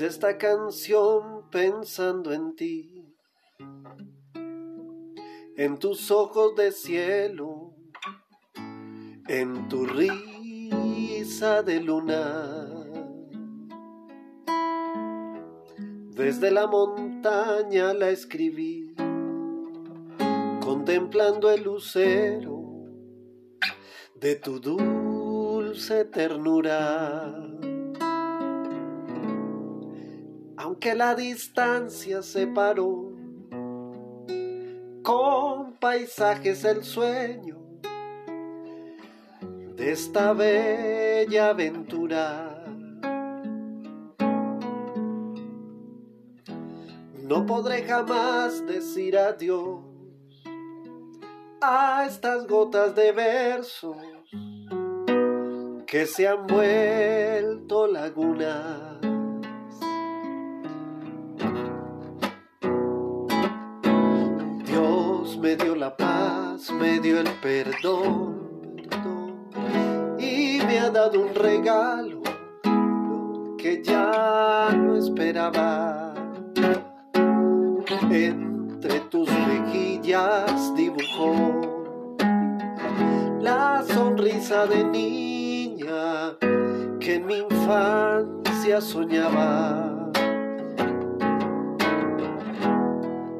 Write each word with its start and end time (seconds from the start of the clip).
Esta 0.00 0.38
canción 0.38 1.50
pensando 1.50 2.32
en 2.32 2.56
ti, 2.56 3.14
en 5.56 5.78
tus 5.78 6.10
ojos 6.10 6.56
de 6.56 6.72
cielo, 6.72 7.74
en 9.28 9.68
tu 9.68 9.84
risa 9.84 11.62
de 11.62 11.80
luna. 11.82 12.66
Desde 16.16 16.50
la 16.50 16.66
montaña 16.66 17.92
la 17.92 18.08
escribí, 18.08 18.94
contemplando 20.64 21.50
el 21.50 21.62
lucero 21.62 22.86
de 24.14 24.36
tu 24.36 24.60
dulce 24.60 26.06
ternura. 26.06 27.69
Aunque 30.82 30.96
la 30.96 31.14
distancia 31.14 32.22
separó 32.22 33.12
con 35.02 35.74
paisajes 35.78 36.64
el 36.64 36.82
sueño 36.82 37.58
de 39.76 39.92
esta 39.92 40.32
bella 40.32 41.50
aventura. 41.50 42.64
No 47.24 47.44
podré 47.44 47.82
jamás 47.82 48.66
decir 48.66 49.18
adiós 49.18 49.80
a 51.60 52.06
estas 52.08 52.46
gotas 52.46 52.94
de 52.94 53.12
versos 53.12 53.98
que 55.86 56.06
se 56.06 56.26
han 56.26 56.46
vuelto 56.46 57.86
lagunas. 57.86 59.09
Me 65.40 65.56
dio 65.56 65.74
la 65.74 65.96
paz, 65.96 66.70
me 66.70 67.00
dio 67.00 67.20
el 67.20 67.30
perdón, 67.40 68.86
y 70.18 70.60
me 70.66 70.78
ha 70.78 70.90
dado 70.90 71.20
un 71.20 71.34
regalo 71.34 72.20
que 73.56 73.82
ya 73.82 74.70
no 74.76 74.96
esperaba 74.96 76.14
entre 78.10 79.00
tus 79.10 79.28
mejillas 79.30 80.74
dibujó 80.74 81.60
la 83.40 83.82
sonrisa 83.86 84.66
de 84.66 84.84
niña 84.84 86.36
que 86.98 87.14
en 87.14 87.26
mi 87.26 87.38
infancia 87.38 88.80
soñaba. 88.80 90.10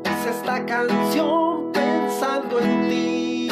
Es 0.05 0.27
esta 0.27 0.65
canción 0.65 1.50
en 2.59 2.89
ti. 2.89 3.49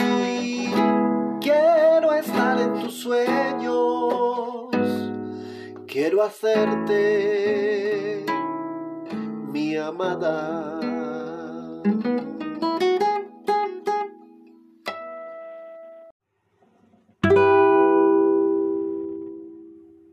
Quiero 1.41 2.13
estar 2.15 2.61
en 2.61 2.81
tus 2.81 2.95
sueños. 2.95 4.71
Quiero 5.87 6.23
hacerte 6.23 8.25
mi 9.53 9.77
amada. 9.77 10.98